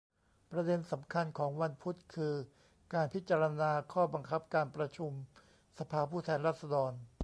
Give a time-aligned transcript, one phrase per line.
[0.51, 2.33] ประเด็นสำคัญของวันพุธ คือ
[2.93, 5.11] การพิจารณาข้อบังคับการประชุม
[5.79, 6.91] สภาผู้แทนราษฎร